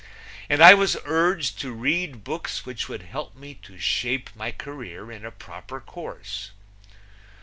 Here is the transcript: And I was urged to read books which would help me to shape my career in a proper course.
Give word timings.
And 0.49 0.63
I 0.63 0.73
was 0.73 0.97
urged 1.05 1.59
to 1.59 1.71
read 1.71 2.23
books 2.23 2.65
which 2.65 2.89
would 2.89 3.03
help 3.03 3.35
me 3.35 3.53
to 3.61 3.77
shape 3.77 4.31
my 4.35 4.51
career 4.51 5.11
in 5.11 5.23
a 5.23 5.29
proper 5.29 5.79
course. 5.79 6.49